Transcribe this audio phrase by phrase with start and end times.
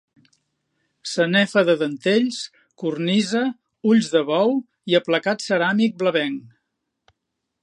[1.09, 2.41] Sanefa de dentells,
[2.85, 3.43] cornisa,
[3.93, 4.57] ulls de bou
[4.93, 7.15] i aplacat ceràmic blavenc.